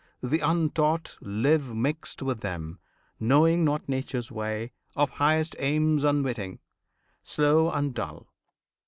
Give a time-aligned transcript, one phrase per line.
[0.23, 2.79] Th' untaught Live mixed with them,
[3.19, 6.57] knowing not Nature's way, Of highest aims unwitting,
[7.21, 8.33] slow and dull.